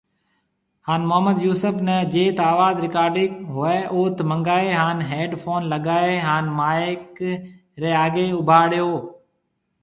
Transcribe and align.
هان 0.87 1.01
محمد 1.09 1.37
يوسف 1.47 1.75
ني 1.89 1.97
جيٿ 2.15 2.39
آواز 2.51 2.79
رڪارڊنگ 2.85 3.43
هوئي 3.57 3.75
اوٿ 3.97 4.23
منگائي 4.31 4.73
هان 4.79 5.05
هيڊ 5.11 5.37
فون 5.45 5.69
لگائي 5.75 6.17
هان 6.25 6.51
مائيڪ 6.63 7.23
ري 7.83 7.93
آگھيَََ 8.03 8.25
اوڀاڙيو 8.35 8.91